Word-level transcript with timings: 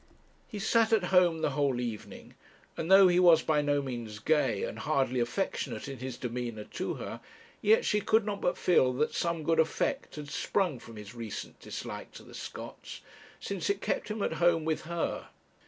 He 0.47 0.57
sat 0.57 0.91
at 0.91 1.03
home 1.13 1.41
the 1.43 1.51
whole 1.51 1.79
evening; 1.79 2.33
and 2.75 2.89
though 2.89 3.07
he 3.07 3.19
was 3.19 3.43
by 3.43 3.61
no 3.61 3.83
means 3.83 4.17
gay, 4.17 4.63
and 4.63 4.79
hardly 4.79 5.19
affectionate 5.19 5.87
in 5.87 5.99
his 5.99 6.17
demeanour 6.17 6.63
to 6.63 6.95
her, 6.95 7.21
yet 7.61 7.85
she 7.85 8.01
could 8.01 8.25
not 8.25 8.41
but 8.41 8.57
feel 8.57 8.93
that 8.93 9.13
some 9.13 9.43
good 9.43 9.59
effect 9.59 10.15
had 10.15 10.31
sprung 10.31 10.79
from 10.79 10.95
his 10.95 11.13
recent 11.13 11.59
dislike 11.59 12.13
to 12.13 12.23
the 12.23 12.33
Scotts, 12.33 13.01
since 13.39 13.69
it 13.69 13.79
kept 13.79 14.07
him 14.07 14.23
at 14.23 14.33
home 14.41 14.65
with 14.65 14.81
her. 14.85 15.27